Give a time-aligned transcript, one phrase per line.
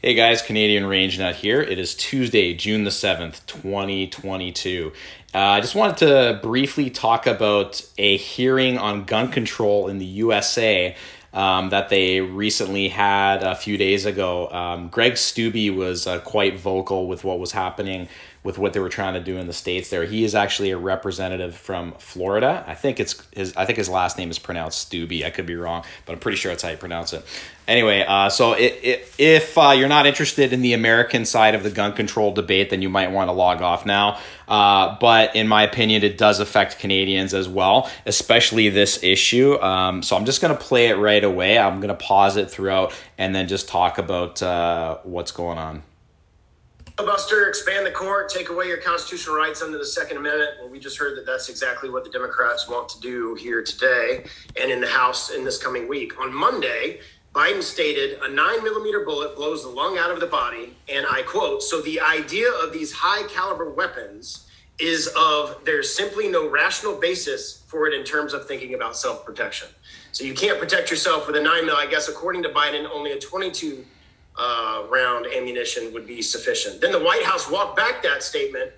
[0.00, 1.60] Hey guys, Canadian Range Nut here.
[1.60, 4.92] It is Tuesday, June the 7th, 2022.
[5.34, 10.06] Uh, I just wanted to briefly talk about a hearing on gun control in the
[10.06, 10.94] USA
[11.32, 14.48] um, that they recently had a few days ago.
[14.50, 18.06] Um, Greg Steube was uh, quite vocal with what was happening
[18.48, 19.90] with what they were trying to do in the states.
[19.90, 22.64] There, he is actually a representative from Florida.
[22.66, 23.54] I think it's his.
[23.58, 25.22] I think his last name is pronounced Steube.
[25.22, 27.26] I could be wrong, but I'm pretty sure that's how you pronounce it.
[27.68, 31.62] Anyway, uh, so it, it, if uh, you're not interested in the American side of
[31.62, 34.18] the gun control debate, then you might want to log off now.
[34.48, 39.60] Uh, but in my opinion, it does affect Canadians as well, especially this issue.
[39.60, 41.58] Um, so I'm just going to play it right away.
[41.58, 45.82] I'm going to pause it throughout and then just talk about uh, what's going on.
[47.06, 50.50] Buster, expand the court, take away your constitutional rights under the Second Amendment.
[50.58, 54.24] Well, we just heard that that's exactly what the Democrats want to do here today
[54.60, 56.18] and in the House in this coming week.
[56.20, 56.98] On Monday,
[57.32, 60.76] Biden stated a nine millimeter bullet blows the lung out of the body.
[60.88, 64.48] And I quote, so the idea of these high caliber weapons
[64.80, 69.24] is of there's simply no rational basis for it in terms of thinking about self
[69.24, 69.68] protection.
[70.10, 71.76] So you can't protect yourself with a nine mil.
[71.76, 73.84] I guess according to Biden, only a 22
[74.38, 76.80] uh, round ammunition would be sufficient.
[76.80, 78.70] Then the White House walked back that statement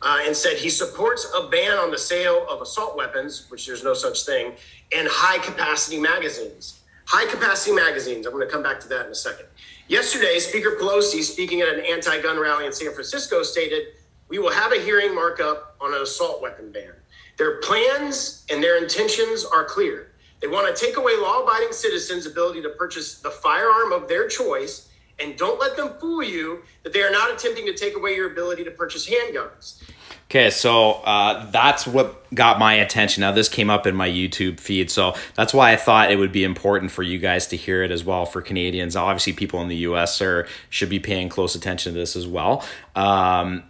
[0.00, 3.82] uh, and said he supports a ban on the sale of assault weapons, which there's
[3.82, 4.52] no such thing,
[4.96, 6.80] and high capacity magazines.
[7.06, 8.26] High capacity magazines.
[8.26, 9.46] I'm going to come back to that in a second.
[9.88, 13.88] Yesterday, Speaker Pelosi, speaking at an anti gun rally in San Francisco, stated,
[14.28, 16.92] We will have a hearing markup on an assault weapon ban.
[17.38, 20.12] Their plans and their intentions are clear.
[20.40, 24.28] They want to take away law abiding citizens' ability to purchase the firearm of their
[24.28, 24.87] choice
[25.20, 28.30] and don't let them fool you that they are not attempting to take away your
[28.30, 29.82] ability to purchase handguns.
[30.30, 33.22] Okay, so uh, that's what got my attention.
[33.22, 36.32] Now, this came up in my YouTube feed, so that's why I thought it would
[36.32, 38.94] be important for you guys to hear it as well for Canadians.
[38.94, 40.20] Obviously, people in the U.S.
[40.20, 42.62] are should be paying close attention to this as well.
[42.94, 43.64] Um,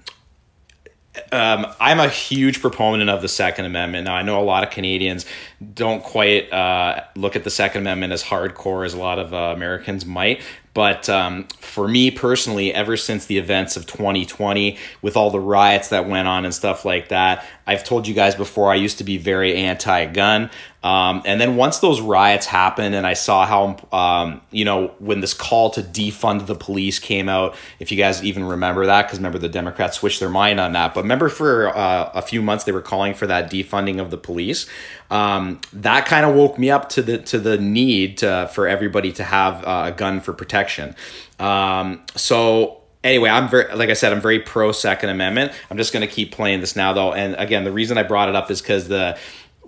[1.33, 4.05] um, I'm a huge proponent of the Second Amendment.
[4.05, 5.27] Now, I know a lot of Canadians
[5.75, 9.53] don't quite uh, look at the Second Amendment as hardcore as a lot of uh,
[9.55, 10.43] Americans might,
[10.79, 15.89] but um, for me personally, ever since the events of 2020, with all the riots
[15.89, 19.05] that went on and stuff like that, I've told you guys before, I used to
[19.05, 20.51] be very anti gun.
[20.83, 25.21] Um, and then once those riots happened, and I saw how, um, you know, when
[25.21, 29.19] this call to defund the police came out, if you guys even remember that, because
[29.19, 30.95] remember the Democrats switched their mind on that.
[30.95, 34.19] But remember for uh, a few months they were calling for that defunding of the
[34.19, 34.67] police.
[35.11, 39.13] Um, that kind of woke me up to the to the need to, for everybody
[39.15, 40.95] to have uh, a gun for protection.
[41.41, 45.53] Um, so anyway, I'm very, like I said, I'm very pro Second Amendment.
[45.71, 47.13] I'm just going to keep playing this now, though.
[47.13, 49.19] And again, the reason I brought it up is because the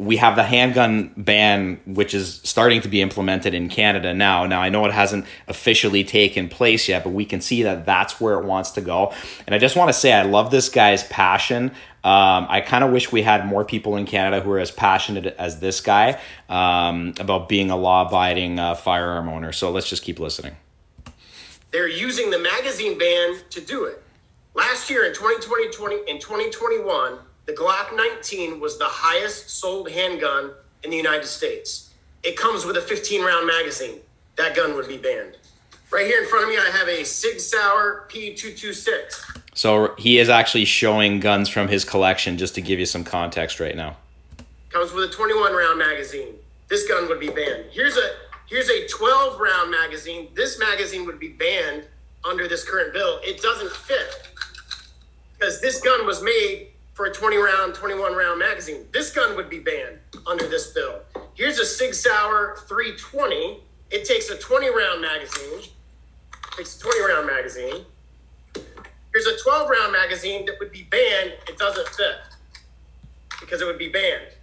[0.00, 4.47] we have the handgun ban, which is starting to be implemented in Canada now.
[4.47, 8.19] Now, I know it hasn't officially taken place yet, but we can see that that's
[8.19, 9.12] where it wants to go.
[9.47, 11.72] And I just want to say, I love this guy's passion.
[12.03, 15.27] Um, I kind of wish we had more people in Canada who are as passionate
[15.38, 16.19] as this guy
[16.49, 19.53] um, about being a law abiding uh, firearm owner.
[19.53, 20.56] So let's just keep listening.
[21.72, 24.03] They're using the magazine ban to do it.
[24.55, 27.19] Last year in 2020, in 2021,
[27.50, 30.53] the Glock 19 was the highest sold handgun
[30.84, 31.93] in the United States.
[32.22, 33.99] It comes with a 15 round magazine.
[34.37, 35.37] That gun would be banned.
[35.91, 39.41] Right here in front of me, I have a Sig Sauer P226.
[39.55, 43.59] So he is actually showing guns from his collection just to give you some context
[43.59, 43.97] right now.
[44.69, 46.34] Comes with a 21 round magazine.
[46.69, 47.65] This gun would be banned.
[47.72, 48.12] Here's a
[48.49, 50.28] here's a 12 round magazine.
[50.37, 51.88] This magazine would be banned
[52.25, 53.19] under this current bill.
[53.25, 54.28] It doesn't fit
[55.34, 56.69] because this gun was made
[57.00, 58.84] for a 20 round, 21 round magazine.
[58.93, 61.00] This gun would be banned under this bill.
[61.33, 63.61] Here's a Sig Sauer 320.
[63.91, 65.61] It takes a 20 round magazine.
[65.61, 67.87] It Takes a 20 round magazine.
[69.15, 71.33] Here's a 12 round magazine that would be banned.
[71.49, 72.16] It doesn't fit
[73.41, 74.34] because it would be banned.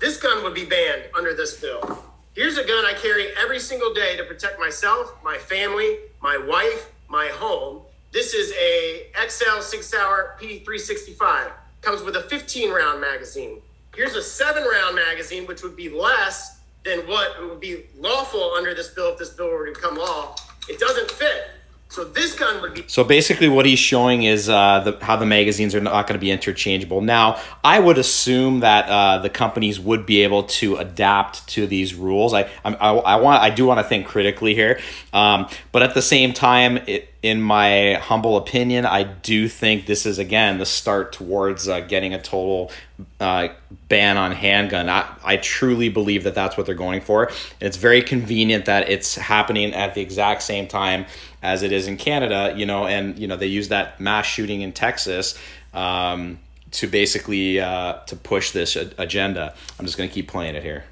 [0.00, 2.04] This gun would be banned under this bill.
[2.34, 6.90] Here's a gun I carry every single day to protect myself, my family, my wife,
[7.06, 7.82] my home.
[8.10, 13.60] This is a XL Sig Sauer P365 comes with a 15 round magazine.
[13.94, 18.74] Here's a seven round magazine, which would be less than what would be lawful under
[18.74, 20.34] this bill if this bill were to become law.
[20.68, 21.50] It doesn't fit.
[21.90, 22.84] So this gun would be.
[22.86, 26.20] So basically, what he's showing is uh, the, how the magazines are not going to
[26.20, 27.00] be interchangeable.
[27.00, 31.92] Now, I would assume that uh, the companies would be able to adapt to these
[31.96, 32.32] rules.
[32.32, 34.78] I, I, I want, I do want to think critically here,
[35.12, 40.06] um, but at the same time, it in my humble opinion, I do think this
[40.06, 42.70] is again the start towards uh, getting a total
[43.18, 43.48] uh,
[43.88, 44.88] ban on handgun.
[44.88, 47.24] I, I truly believe that that's what they're going for.
[47.26, 51.04] And it's very convenient that it's happening at the exact same time
[51.42, 54.62] as it is in Canada, you know, and you know they use that mass shooting
[54.62, 55.38] in Texas
[55.74, 56.38] um,
[56.72, 59.54] to basically uh, to push this agenda.
[59.78, 60.84] I'm just going to keep playing it here.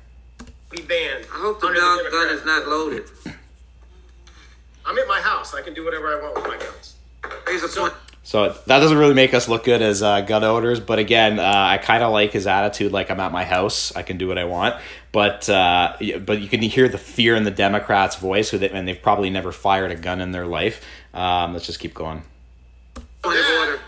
[0.71, 1.25] Be banned.
[1.33, 1.69] I hope the
[2.11, 3.05] gun is not loaded.
[4.89, 5.55] I'm at my house.
[5.55, 6.95] I can do whatever I want with my guns.
[7.47, 7.95] Here's a so, point.
[8.23, 11.43] So that doesn't really make us look good as uh, gun owners, but again, uh,
[11.45, 12.91] I kind of like his attitude.
[12.91, 14.77] Like I'm at my house, I can do what I want.
[15.13, 18.89] But uh, but you can hear the fear in the Democrats' voice, who they, and
[18.89, 20.85] they've probably never fired a gun in their life.
[21.15, 22.23] Um, let's just keep going.
[23.25, 23.79] That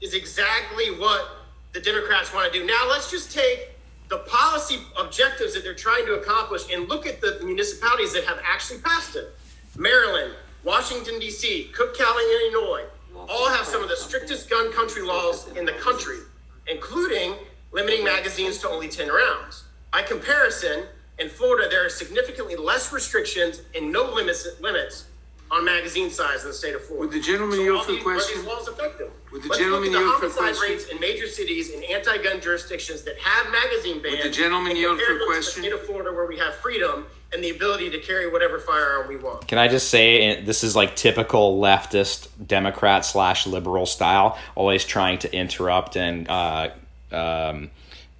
[0.00, 1.28] is exactly what
[1.72, 2.66] the Democrats want to do.
[2.66, 3.70] Now let's just take
[4.08, 8.40] the policy objectives that they're trying to accomplish and look at the municipalities that have
[8.44, 9.34] actually passed it.
[9.76, 10.34] Maryland,
[10.66, 12.82] Washington, D.C., Cook County, Illinois,
[13.28, 16.18] all have some of the strictest gun country laws in the country,
[16.66, 17.36] including
[17.70, 19.62] limiting magazines to only 10 rounds.
[19.92, 20.86] By comparison,
[21.20, 25.04] in Florida, there are significantly less restrictions and no limits, limits
[25.52, 27.06] on magazine size in the state of Florida.
[27.06, 28.38] Would the gentleman so yield for a question?
[28.38, 29.10] Are these laws effective?
[29.30, 30.68] Would the Let's gentleman yield for a question?
[30.68, 34.16] rates in major cities and anti-gun jurisdictions that have magazine bans.
[34.16, 35.62] Would the gentleman yield for a question?
[35.62, 39.08] The state of Florida, where we have freedom and the ability to carry whatever firearm
[39.08, 39.46] we want.
[39.48, 45.18] Can I just say this is like typical leftist Democrat slash liberal style, always trying
[45.20, 46.70] to interrupt and uh,
[47.12, 47.70] um,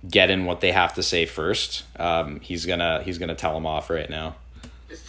[0.09, 1.85] get in what they have to say first.
[1.99, 4.37] Um, he's gonna he's gonna tell them off right now.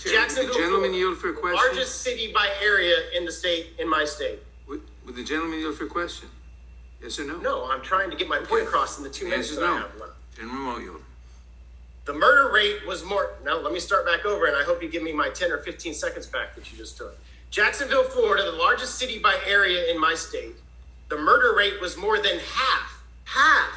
[0.04, 1.56] Jacksonville, the gentleman yield for a question.
[1.56, 4.40] Largest city by area in the state, in my state.
[4.68, 6.30] Would, would the gentleman yield for a question?
[7.02, 7.38] Yes or no?
[7.38, 9.74] No, I'm trying to get my point across in the two minutes that no.
[9.74, 10.14] I have left.
[10.36, 11.02] Gentleman yield.
[12.08, 13.34] The murder rate was more.
[13.44, 15.58] Now, let me start back over, and I hope you give me my 10 or
[15.58, 17.20] 15 seconds back that you just took.
[17.52, 20.56] Jacksonville, Florida, the largest city by area in my state,
[21.10, 23.72] the murder rate was more than half, half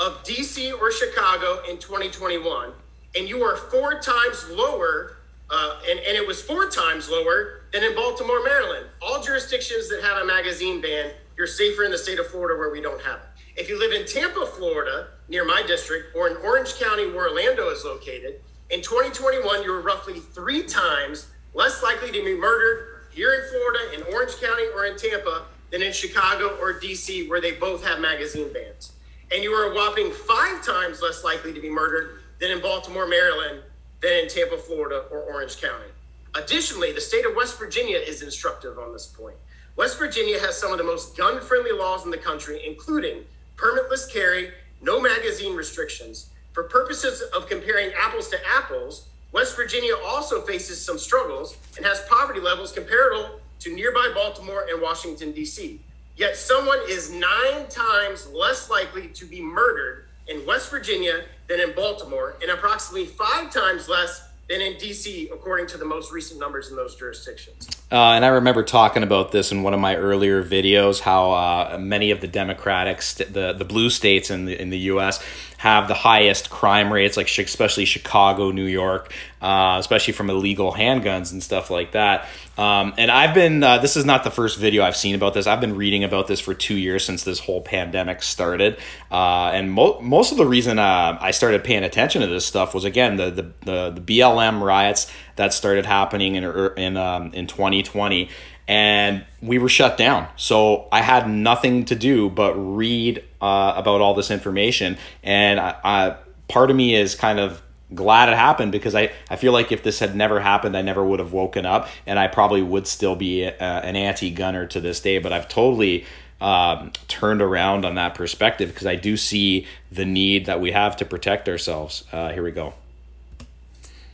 [0.00, 2.72] of DC or Chicago in 2021.
[3.16, 5.18] And you are four times lower,
[5.48, 8.86] uh, and, and it was four times lower than in Baltimore, Maryland.
[9.00, 12.72] All jurisdictions that have a magazine ban, you're safer in the state of Florida where
[12.72, 13.25] we don't have it.
[13.56, 17.70] If you live in Tampa, Florida, near my district, or in Orange County, where Orlando
[17.70, 23.32] is located, in 2021, you were roughly three times less likely to be murdered here
[23.32, 27.52] in Florida, in Orange County, or in Tampa than in Chicago or DC, where they
[27.52, 28.92] both have magazine bans.
[29.32, 33.08] And you were a whopping five times less likely to be murdered than in Baltimore,
[33.08, 33.62] Maryland,
[34.02, 35.88] than in Tampa, Florida, or Orange County.
[36.34, 39.36] Additionally, the state of West Virginia is instructive on this point.
[39.76, 43.24] West Virginia has some of the most gun friendly laws in the country, including
[43.56, 46.30] permitless carry, no magazine restrictions.
[46.52, 52.00] For purposes of comparing apples to apples, West Virginia also faces some struggles and has
[52.08, 55.80] poverty levels comparable to nearby Baltimore and Washington, D.C.
[56.16, 61.74] Yet someone is nine times less likely to be murdered in West Virginia than in
[61.74, 66.70] Baltimore, and approximately five times less than in DC, according to the most recent numbers
[66.70, 67.68] in those jurisdictions.
[67.90, 71.00] Uh, and I remember talking about this in one of my earlier videos.
[71.00, 74.78] How uh, many of the Democratic, st- the the blue states in the in the
[74.78, 75.22] U.S.
[75.66, 81.32] have the highest crime rates, like especially Chicago, New York, uh, especially from illegal handguns
[81.32, 82.28] and stuff like that.
[82.56, 85.48] Um, and I've been, uh, this is not the first video I've seen about this.
[85.48, 88.78] I've been reading about this for two years since this whole pandemic started.
[89.10, 92.72] Uh, and mo- most of the reason uh, I started paying attention to this stuff
[92.72, 97.32] was, again, the, the, the, the BLM riots that started happening in, er, in, um,
[97.34, 98.30] in 2020
[98.68, 100.28] and we were shut down.
[100.36, 104.98] So I had nothing to do but read uh, about all this information.
[105.22, 106.16] And I, I,
[106.48, 107.62] part of me is kind of
[107.94, 111.04] glad it happened because I, I feel like if this had never happened, I never
[111.04, 114.80] would have woken up and I probably would still be a, an anti gunner to
[114.80, 115.18] this day.
[115.18, 116.04] But I've totally
[116.40, 120.96] um, turned around on that perspective because I do see the need that we have
[120.96, 122.04] to protect ourselves.
[122.12, 122.74] Uh, here we go.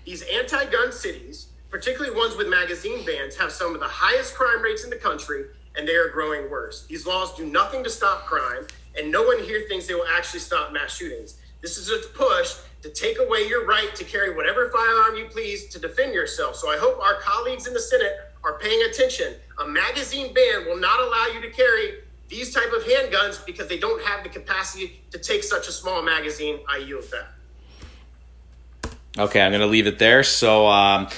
[0.04, 4.62] These anti gun cities, particularly ones with magazine bans, have some of the highest crime
[4.62, 6.84] rates in the country and they are growing worse.
[6.86, 10.40] These laws do nothing to stop crime, and no one here thinks they will actually
[10.40, 11.38] stop mass shootings.
[11.62, 15.68] This is a push to take away your right to carry whatever firearm you please
[15.68, 16.56] to defend yourself.
[16.56, 18.12] So I hope our colleagues in the Senate
[18.44, 19.34] are paying attention.
[19.60, 23.78] A magazine ban will not allow you to carry these type of handguns because they
[23.78, 26.58] don't have the capacity to take such a small magazine.
[26.68, 28.92] I yield that.
[29.16, 30.24] Okay, I'm going to leave it there.
[30.24, 31.08] So um,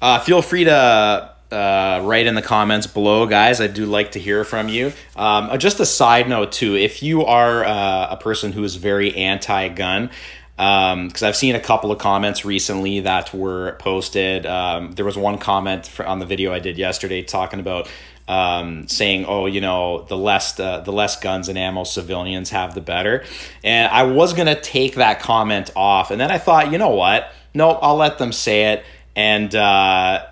[0.00, 3.60] uh, feel free to uh, write in the comments below, guys.
[3.60, 4.92] I do like to hear from you.
[5.16, 9.14] Um, just a side note, too, if you are uh, a person who is very
[9.16, 10.10] anti gun,
[10.56, 14.44] because um, I've seen a couple of comments recently that were posted.
[14.44, 17.88] Um, there was one comment for, on the video I did yesterday talking about
[18.26, 22.74] um, saying, "Oh, you know, the less uh, the less guns and ammo civilians have,
[22.74, 23.24] the better."
[23.64, 27.32] And I was gonna take that comment off, and then I thought, you know what?
[27.54, 28.84] Nope, I'll let them say it,
[29.18, 29.54] and.
[29.54, 30.26] Uh,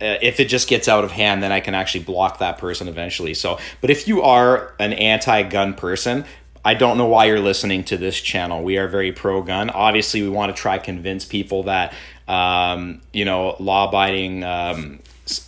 [0.00, 3.32] if it just gets out of hand, then I can actually block that person eventually.
[3.32, 6.26] So, but if you are an anti gun person,
[6.64, 8.62] I don't know why you're listening to this channel.
[8.62, 9.70] We are very pro gun.
[9.70, 11.94] Obviously, we want to try convince people that
[12.26, 15.00] um, you know law abiding um,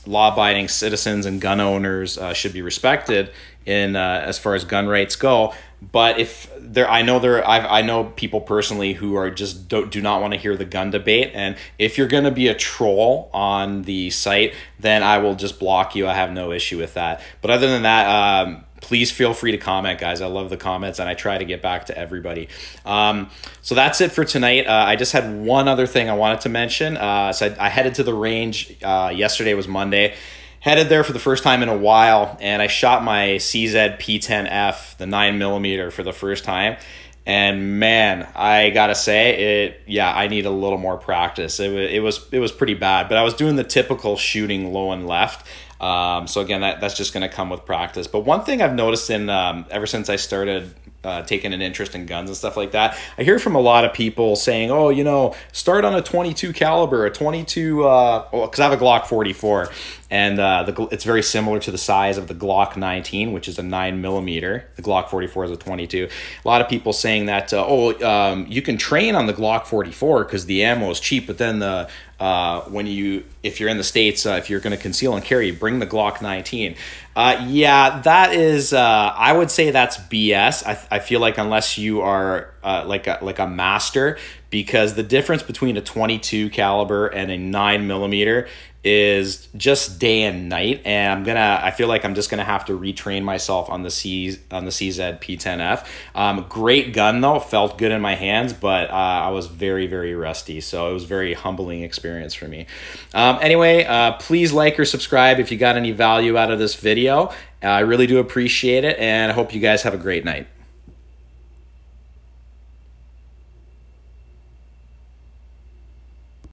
[0.07, 3.31] law abiding citizens and gun owners uh, should be respected
[3.65, 5.55] in uh, as far as gun rights go.
[5.83, 9.91] But if there, I know there, I've, I know people personally who are just don't
[9.91, 11.33] do not want to hear the gun debate.
[11.35, 15.59] And if you're going to be a troll on the site, then I will just
[15.59, 16.09] block you.
[16.09, 17.21] I have no issue with that.
[17.43, 20.21] But other than that, um, please feel free to comment, guys.
[20.21, 22.49] I love the comments and I try to get back to everybody.
[22.85, 23.31] Um,
[23.61, 24.67] so that's it for tonight.
[24.67, 26.97] Uh, I just had one other thing I wanted to mention.
[26.97, 28.77] Uh, so I, I, headed to the range.
[28.83, 30.15] Uh, yesterday was Monday.
[30.61, 34.97] Headed there for the first time in a while, and I shot my CZ P10F,
[34.97, 36.77] the 9 millimeter, for the first time.
[37.25, 39.81] And man, I gotta say it.
[39.87, 41.59] Yeah, I need a little more practice.
[41.59, 44.93] It, it was it was pretty bad, but I was doing the typical shooting low
[44.93, 45.45] and left,
[45.81, 48.07] um, so again, that, that's just going to come with practice.
[48.07, 51.95] But one thing I've noticed in um, ever since I started uh, taking an interest
[51.95, 54.89] in guns and stuff like that, I hear from a lot of people saying, "Oh,
[54.89, 59.07] you know, start on a 22 caliber, a 22." Because uh, I have a Glock
[59.07, 59.71] 44,
[60.11, 63.59] and uh, the, it's very similar to the size of the Glock 19, which is
[63.59, 64.69] a nine millimeter.
[64.77, 66.09] The Glock 44 is a 22.
[66.45, 69.67] A lot of people saying that, uh, "Oh, um, you can train on the Glock
[69.67, 73.77] 44 because the ammo is cheap," but then the uh, when you if you're in
[73.77, 76.75] the states uh, if you're going to conceal and carry bring the glock 19
[77.15, 81.77] uh, yeah that is uh, i would say that's bs I, I feel like unless
[81.77, 84.17] you are like a, like a master
[84.57, 88.49] because the difference between a 22 caliber and a 9 millimeter
[88.83, 90.81] is just day and night.
[90.87, 93.91] And i'm gonna i feel like i'm just gonna have to retrain myself on the
[93.91, 97.39] c on the cz p10f um, great gun though.
[97.39, 100.63] Felt good in my hands but uh, i was very very rusty.
[100.63, 102.67] So it was very humbling experience for me.
[103.13, 106.77] Um, anyway uh, please like or subscribe if you got any value out of this
[106.77, 107.27] video.
[107.63, 110.47] Uh, i really do appreciate it and i hope you guys have a great night